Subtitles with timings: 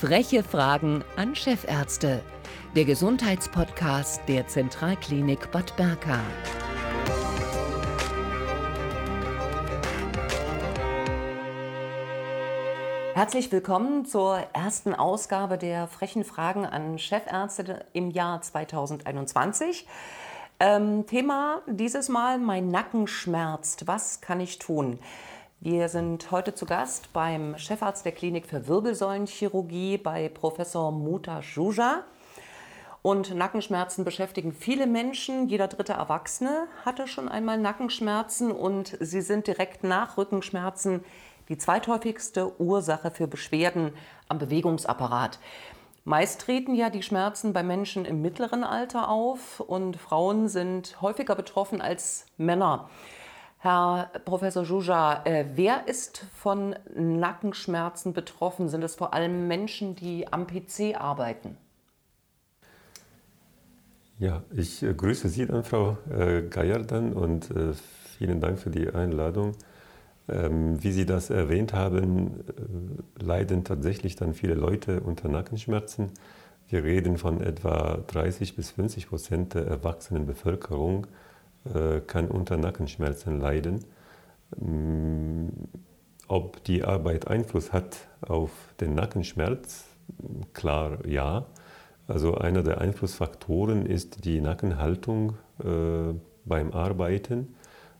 [0.00, 2.22] Freche Fragen an Chefärzte.
[2.74, 6.18] Der Gesundheitspodcast der Zentralklinik Bad Berka.
[13.12, 19.86] Herzlich willkommen zur ersten Ausgabe der Frechen Fragen an Chefärzte im Jahr 2021.
[20.60, 23.86] Ähm, Thema dieses Mal, mein Nacken schmerzt.
[23.86, 24.98] Was kann ich tun?
[25.62, 32.04] Wir sind heute zu Gast beim Chefarzt der Klinik für Wirbelsäulenchirurgie bei Professor Muta Juja.
[33.02, 35.48] Und Nackenschmerzen beschäftigen viele Menschen.
[35.48, 41.04] Jeder dritte Erwachsene hatte schon einmal Nackenschmerzen und sie sind direkt nach Rückenschmerzen
[41.50, 43.92] die zweithäufigste Ursache für Beschwerden
[44.28, 45.40] am Bewegungsapparat.
[46.04, 51.34] Meist treten ja die Schmerzen bei Menschen im mittleren Alter auf und Frauen sind häufiger
[51.34, 52.88] betroffen als Männer.
[53.62, 58.70] Herr Professor Juja, äh, wer ist von Nackenschmerzen betroffen?
[58.70, 61.58] Sind es vor allem Menschen, die am PC arbeiten?
[64.18, 67.74] Ja, ich äh, grüße Sie dann, Frau äh, Geierdan, und äh,
[68.16, 69.52] vielen Dank für die Einladung.
[70.30, 72.42] Ähm, wie Sie das erwähnt haben,
[73.18, 76.12] leiden tatsächlich dann viele Leute unter Nackenschmerzen.
[76.70, 81.06] Wir reden von etwa 30 bis 50 Prozent der erwachsenen Bevölkerung
[82.06, 83.84] kann unter Nackenschmerzen leiden.
[84.56, 85.48] Mm,
[86.28, 89.84] ob die Arbeit Einfluss hat auf den Nackenschmerz?
[90.52, 91.46] Klar, ja.
[92.06, 97.54] Also einer der Einflussfaktoren ist die Nackenhaltung äh, beim Arbeiten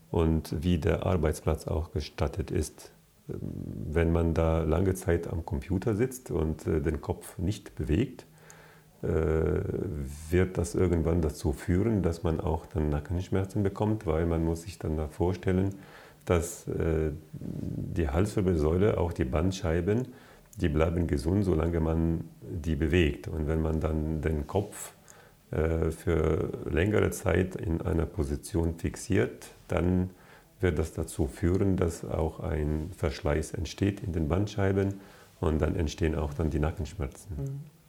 [0.09, 2.91] und wie der Arbeitsplatz auch gestattet ist.
[3.29, 3.39] Ähm,
[3.91, 8.30] wenn man da lange Zeit am Computer sitzt und äh, den Kopf nicht bewegt, äh,
[9.03, 14.77] wird das irgendwann dazu führen, dass man auch dann Nackenschmerzen bekommt, weil man muss sich
[14.77, 15.73] dann da vorstellen,
[16.25, 20.07] dass äh, die Halswirbelsäule, auch die Bandscheiben,
[20.57, 23.27] die bleiben gesund, solange man die bewegt.
[23.27, 24.93] Und wenn man dann den Kopf
[25.51, 30.11] äh, für längere Zeit in einer Position fixiert, dann
[30.59, 34.95] wird das dazu führen, dass auch ein Verschleiß entsteht in den Bandscheiben
[35.39, 37.35] und dann entstehen auch dann die Nackenschmerzen.
[37.35, 37.80] Mhm.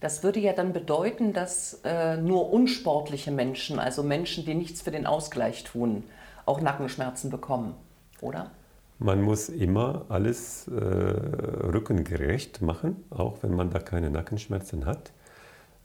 [0.00, 4.90] Das würde ja dann bedeuten, dass äh, nur unsportliche Menschen, also Menschen, die nichts für
[4.90, 6.04] den Ausgleich tun,
[6.44, 7.74] auch Nackenschmerzen bekommen,
[8.20, 8.50] oder?
[8.98, 15.12] Man muss immer alles äh, rückengerecht machen, auch wenn man da keine Nackenschmerzen hat.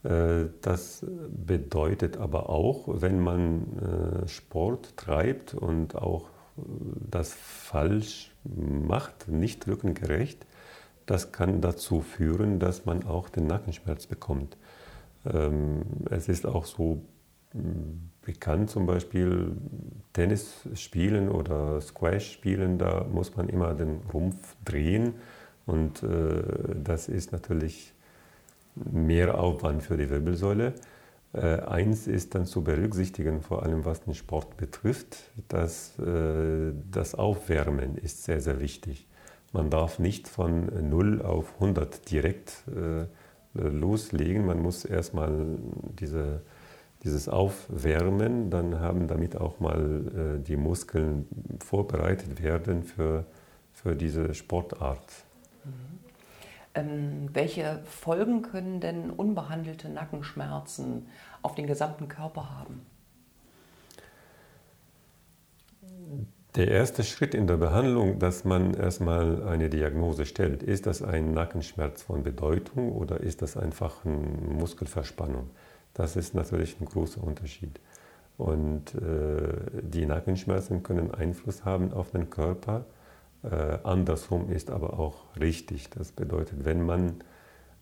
[0.04, 6.26] Äh, das bedeutet aber auch, wenn man äh, Sport treibt und auch
[6.58, 6.62] äh,
[7.10, 10.46] das falsch macht, nicht rückengerecht,
[11.06, 14.58] das kann dazu führen, dass man auch den Nackenschmerz bekommt.
[15.26, 17.02] Ähm, es ist auch so
[18.22, 19.52] bekannt, zum Beispiel
[20.14, 25.16] Tennis spielen oder Squash spielen, da muss man immer den Rumpf drehen
[25.66, 26.44] und äh,
[26.82, 27.94] das ist natürlich
[28.76, 30.74] mehr Aufwand für die Wirbelsäule.
[31.34, 35.18] Äh, eins ist dann zu berücksichtigen, vor allem was den Sport betrifft,
[35.48, 39.08] dass äh, das Aufwärmen ist sehr, sehr wichtig.
[39.54, 43.06] Man darf nicht von 0 auf 100 direkt äh,
[43.54, 44.46] loslegen.
[44.46, 45.58] Man muss erstmal
[46.00, 46.42] diese,
[47.04, 51.28] dieses Aufwärmen, dann haben damit auch mal äh, die Muskeln
[51.64, 53.26] vorbereitet werden für,
[53.74, 55.04] für diese Sportart.
[55.66, 56.00] Mhm.
[56.74, 61.08] Ähm, welche Folgen können denn unbehandelte Nackenschmerzen
[61.42, 62.86] auf den gesamten Körper haben?
[66.56, 71.34] Der erste Schritt in der Behandlung, dass man erstmal eine Diagnose stellt, ist das ein
[71.34, 74.18] Nackenschmerz von Bedeutung oder ist das einfach eine
[74.60, 75.50] Muskelverspannung?
[75.94, 77.80] Das ist natürlich ein großer Unterschied.
[78.38, 82.84] Und äh, die Nackenschmerzen können Einfluss haben auf den Körper.
[83.44, 85.90] Äh, andersrum ist aber auch richtig.
[85.92, 87.24] Das bedeutet, wenn man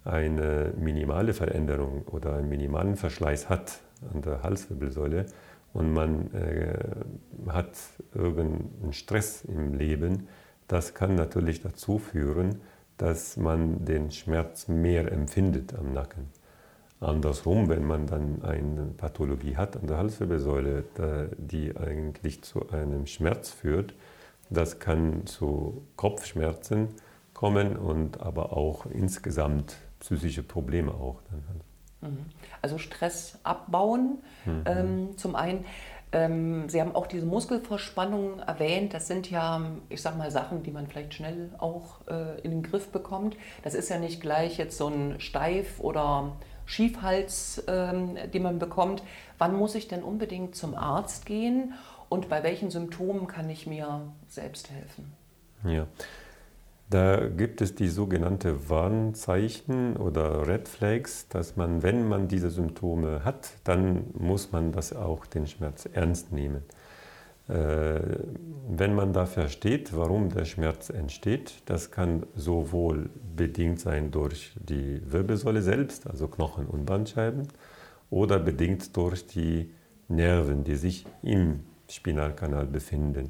[0.06, 3.79] eine minimale Veränderung oder einen minimalen Verschleiß hat
[4.13, 5.25] an der Halswirbelsäule,
[5.74, 7.78] und man äh, hat
[8.13, 10.28] irgendeinen Stress im Leben,
[10.68, 12.62] das kann natürlich dazu führen,
[12.97, 16.28] dass man den Schmerz mehr empfindet am Nacken.
[16.99, 20.84] Andersrum, wenn man dann eine Pathologie hat an der Halswirbelsäule,
[21.38, 23.93] die eigentlich zu einem Schmerz führt,
[24.49, 26.90] das kann zu Kopfschmerzen
[27.34, 31.22] kommen und aber auch insgesamt psychische Probleme auch.
[31.29, 31.40] Dann.
[31.40, 31.68] Mhm.
[32.61, 34.19] Also Stress abbauen.
[34.46, 34.63] Mhm.
[34.66, 35.66] Ähm, zum einen,
[36.11, 38.93] ähm, Sie haben auch diese Muskelverspannung erwähnt.
[38.93, 42.63] Das sind ja, ich sag mal, Sachen, die man vielleicht schnell auch äh, in den
[42.63, 43.35] Griff bekommt.
[43.63, 46.34] Das ist ja nicht gleich jetzt so ein Steif- oder
[46.66, 49.03] Schiefhals, ähm, den man bekommt.
[49.37, 51.73] Wann muss ich denn unbedingt zum Arzt gehen
[52.09, 55.13] und bei welchen Symptomen kann ich mir selbst helfen?
[55.63, 55.87] Ja.
[56.90, 63.24] Da gibt es die sogenannte Warnzeichen oder Red Flags, dass man, wenn man diese Symptome
[63.24, 66.64] hat, dann muss man das auch den Schmerz ernst nehmen.
[67.47, 68.00] Äh,
[68.68, 75.00] wenn man da versteht, warum der Schmerz entsteht, das kann sowohl bedingt sein durch die
[75.12, 77.47] Wirbelsäule selbst, also Knochen und Bandscheiben,
[78.09, 79.72] oder bedingt durch die
[80.08, 83.30] Nerven, die sich im Spinalkanal befinden.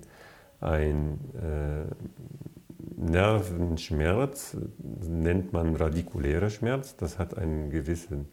[0.61, 1.93] Ein äh,
[2.99, 6.97] Nervenschmerz nennt man radikulärer Schmerz.
[6.97, 8.27] Das hat einen gewissen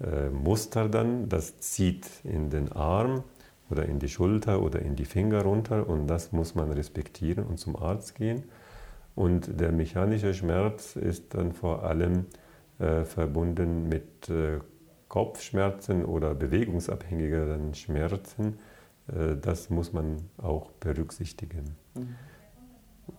[0.00, 1.28] äh, Muster dann.
[1.28, 3.24] Das zieht in den Arm
[3.70, 7.58] oder in die Schulter oder in die Finger runter und das muss man respektieren und
[7.58, 8.44] zum Arzt gehen.
[9.14, 12.26] Und der mechanische Schmerz ist dann vor allem
[12.78, 14.58] äh, verbunden mit äh,
[15.08, 18.58] Kopfschmerzen oder bewegungsabhängigeren Schmerzen.
[19.08, 21.76] Äh, das muss man auch berücksichtigen.
[21.94, 22.14] Mhm.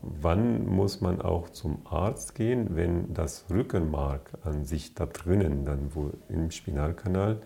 [0.01, 5.95] Wann muss man auch zum Arzt gehen, wenn das Rückenmark an sich da drinnen, dann
[5.95, 7.41] wo im Spinalkanal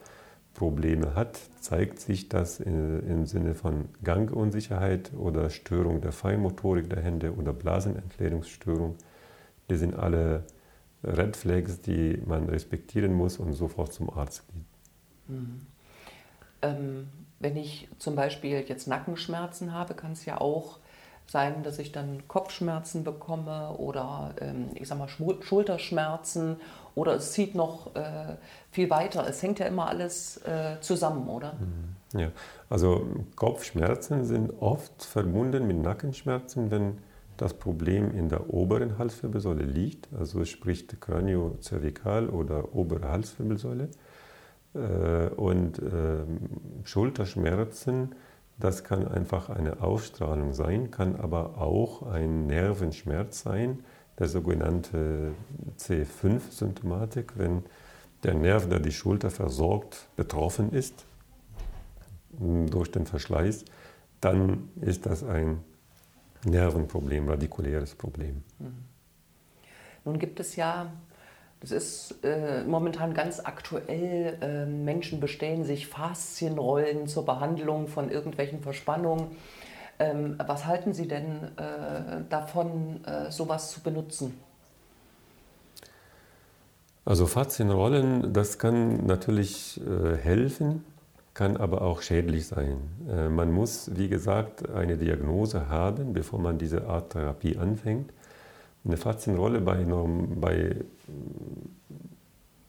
[0.54, 7.36] Probleme hat, zeigt sich das im Sinne von Gangunsicherheit oder Störung der Feinmotorik der Hände
[7.36, 8.96] oder Blasenentleerungsstörung.
[9.70, 10.44] Die sind alle
[11.04, 14.66] Red Flags, die man respektieren muss und sofort zum Arzt geht.
[15.28, 15.62] Mhm.
[16.62, 17.08] Ähm,
[17.40, 20.80] wenn ich zum Beispiel jetzt Nackenschmerzen habe, kann es ja auch
[21.28, 26.58] sein, dass ich dann Kopfschmerzen bekomme oder ähm, ich sag mal Schulterschmerzen
[26.96, 28.36] oder es zieht noch äh,
[28.72, 29.26] viel weiter.
[29.28, 31.54] Es hängt ja immer alles äh, zusammen, oder?
[31.54, 32.20] Mhm.
[32.20, 32.32] Ja,
[32.70, 33.08] also
[33.38, 36.98] Kopfschmerzen sind oft verbunden mit Nackenschmerzen, wenn
[37.38, 43.90] das Problem in der oberen Halswirbelsäule liegt, also sprich Kraniocervikal oder obere Halswirbelsäule.
[44.74, 46.40] Äh, und ähm,
[46.84, 48.16] Schulterschmerzen
[48.64, 53.84] das kann einfach eine Ausstrahlung sein, kann aber auch ein Nervenschmerz sein,
[54.20, 55.34] der sogenannte
[55.78, 57.64] C5-Symptomatik, wenn
[58.24, 61.06] der Nerv, der die Schulter versorgt, betroffen ist
[62.40, 63.66] durch den Verschleiß,
[64.22, 65.64] dann ist das ein
[66.46, 68.44] Nervenproblem, radikuläres Problem.
[68.60, 68.86] Mhm.
[70.06, 70.92] Nun gibt es ja
[71.62, 74.38] das ist äh, momentan ganz aktuell.
[74.42, 79.28] Äh, Menschen bestellen sich Faszienrollen zur Behandlung von irgendwelchen Verspannungen.
[80.00, 84.34] Ähm, was halten Sie denn äh, davon, äh, sowas zu benutzen?
[87.06, 90.84] Also Faszienrollen, das kann natürlich äh, helfen,
[91.36, 92.78] kann aber auch schädlich sein.
[93.08, 98.12] Äh, man muss, wie gesagt, eine Diagnose haben, bevor man diese Art Therapie anfängt.
[98.84, 100.76] Eine Faszienrolle bei, bei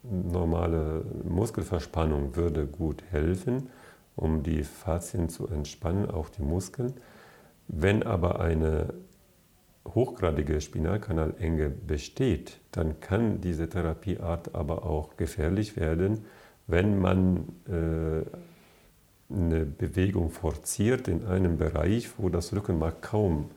[0.02, 3.70] normale Muskelverspannung würde gut helfen,
[4.14, 6.92] um die Faszien zu entspannen, auch die Muskeln.
[7.68, 8.92] Wenn aber eine
[9.86, 16.26] hochgradige Spinalkanalenge besteht, dann kann diese Therapieart aber auch gefährlich werden,
[16.66, 18.22] wenn man äh,
[19.34, 23.50] eine Bewegung forciert in einem Bereich, wo das Rückenmark kaum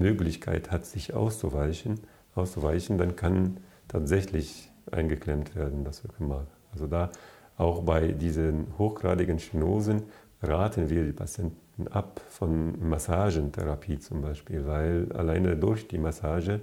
[0.00, 2.00] Möglichkeit hat, sich auszuweichen,
[2.34, 3.58] auszuweichen dann kann
[3.88, 6.46] tatsächlich eingeklemmt werden, das Rückenmark.
[6.72, 7.10] Also da
[7.56, 10.04] auch bei diesen hochgradigen Stenosen
[10.42, 16.60] raten wir die Patienten ab von Massagentherapie zum Beispiel, weil alleine durch die Massage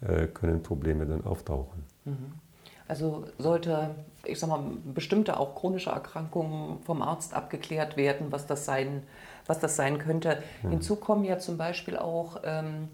[0.00, 1.84] äh, können Probleme dann auftauchen.
[2.04, 2.32] Mhm.
[2.86, 3.90] Also sollte,
[4.24, 4.62] ich sag mal,
[4.94, 9.02] bestimmte auch chronische Erkrankungen vom Arzt abgeklärt werden, was das sein,
[9.48, 10.40] was das sein könnte.
[10.62, 10.70] Mhm.
[10.70, 12.88] Hinzu kommen ja zum Beispiel auch ähm,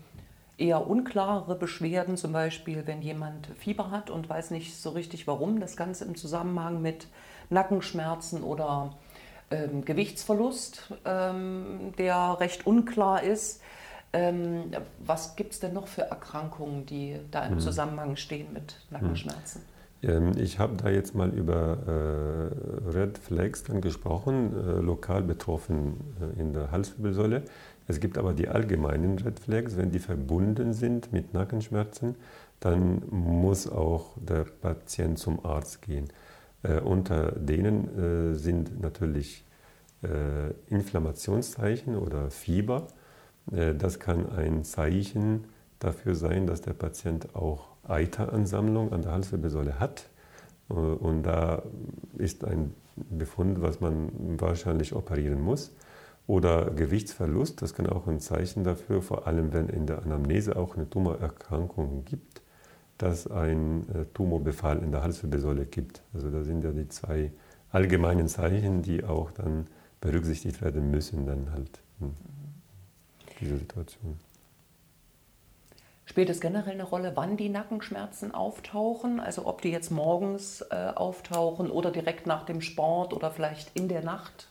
[0.57, 5.61] eher unklare Beschwerden, zum Beispiel wenn jemand Fieber hat und weiß nicht so richtig warum,
[5.61, 7.09] das Ganze im Zusammenhang mit
[7.51, 8.95] Nackenschmerzen oder
[9.51, 13.61] ähm, Gewichtsverlust, ähm, der recht unklar ist.
[14.13, 14.71] Ähm,
[15.01, 17.61] was gibt es denn noch für Erkrankungen, die da im mhm.
[17.61, 19.61] Zusammenhang stehen mit Nackenschmerzen?
[19.61, 19.74] Mhm.
[20.37, 26.41] Ich habe da jetzt mal über äh, Red Flags dann gesprochen, äh, lokal betroffen äh,
[26.41, 27.43] in der Halswirbelsäule.
[27.87, 32.17] Es gibt aber die allgemeinen Red Flags, wenn die verbunden sind mit Nackenschmerzen,
[32.61, 36.09] dann muss auch der Patient zum Arzt gehen.
[36.65, 39.45] Äh, unter denen äh, sind natürlich
[40.03, 42.89] äh, Inflammationszeichen oder Fieber.
[43.47, 45.45] Das kann ein Zeichen
[45.85, 50.09] dafür sein, dass der Patient auch Eiteransammlung an der Halswirbelsäule hat.
[50.71, 51.63] Äh, und da
[52.17, 54.11] ist ein Befund, was man
[54.41, 55.73] wahrscheinlich operieren muss.
[56.27, 60.75] Oder Gewichtsverlust, das kann auch ein Zeichen dafür, vor allem wenn in der Anamnese auch
[60.75, 62.41] eine Tumorerkrankung gibt,
[62.97, 66.03] dass ein äh, Tumorbefall in der Halswirbelsäule gibt.
[66.15, 67.31] Also da sind ja die zwei
[67.71, 69.67] allgemeinen Zeichen, die auch dann
[70.01, 72.15] berücksichtigt werden müssen, dann halt in
[73.41, 74.19] dieser Situation.
[76.07, 79.21] Spielt es generell eine Rolle, wann die Nackenschmerzen auftauchen?
[79.21, 83.89] Also ob die jetzt morgens äh, auftauchen oder direkt nach dem Sport oder vielleicht in
[83.89, 84.49] der Nacht?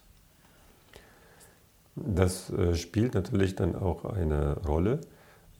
[1.96, 5.02] Das äh, spielt natürlich dann auch eine Rolle.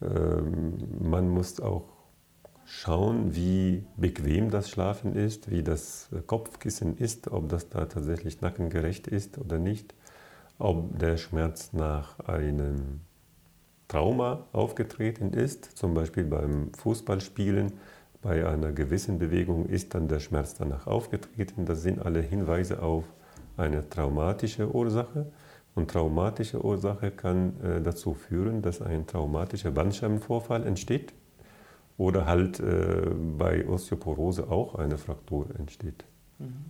[0.02, 1.84] Ähm, man muss auch
[2.64, 9.06] schauen, wie bequem das Schlafen ist, wie das Kopfkissen ist, ob das da tatsächlich nackengerecht
[9.06, 9.94] ist oder nicht,
[10.58, 13.00] ob der Schmerz nach einem
[13.94, 17.74] Trauma aufgetreten ist, zum Beispiel beim Fußballspielen,
[18.22, 21.64] bei einer gewissen Bewegung ist dann der Schmerz danach aufgetreten.
[21.64, 23.04] Das sind alle Hinweise auf
[23.56, 25.26] eine traumatische Ursache.
[25.76, 31.12] Und traumatische Ursache kann äh, dazu führen, dass ein traumatischer Bandscheibenvorfall entsteht
[31.96, 36.04] oder halt äh, bei Osteoporose auch eine Fraktur entsteht.
[36.40, 36.64] Mhm.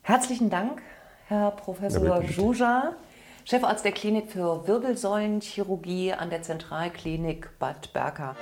[0.00, 0.80] Herzlichen Dank,
[1.26, 2.96] Herr Professor ja, Juja,
[3.48, 8.34] Chefarzt der Klinik für Wirbelsäulenchirurgie an der Zentralklinik Bad Berka.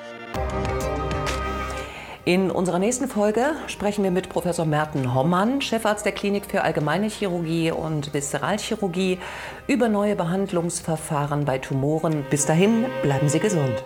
[2.24, 7.08] In unserer nächsten Folge sprechen wir mit Professor Merten Hommann, Chefarzt der Klinik für Allgemeine
[7.08, 9.18] Chirurgie und Viszeralchirurgie,
[9.66, 12.24] über neue Behandlungsverfahren bei Tumoren.
[12.30, 13.84] Bis dahin, bleiben Sie gesund.